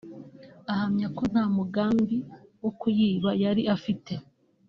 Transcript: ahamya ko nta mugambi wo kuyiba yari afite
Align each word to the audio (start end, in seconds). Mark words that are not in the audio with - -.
ahamya 0.71 1.07
ko 1.17 1.23
nta 1.31 1.43
mugambi 1.57 2.17
wo 2.61 2.71
kuyiba 2.79 3.29
yari 3.43 3.61
afite 3.75 4.13